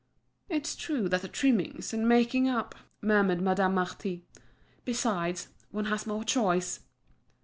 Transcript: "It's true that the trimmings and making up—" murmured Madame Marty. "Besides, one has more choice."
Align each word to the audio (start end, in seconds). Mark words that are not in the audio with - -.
"It's 0.49 0.75
true 0.75 1.07
that 1.09 1.21
the 1.21 1.27
trimmings 1.27 1.93
and 1.93 2.09
making 2.09 2.49
up—" 2.49 2.73
murmured 3.03 3.39
Madame 3.39 3.75
Marty. 3.75 4.25
"Besides, 4.83 5.49
one 5.69 5.85
has 5.93 6.07
more 6.07 6.23
choice." 6.23 6.79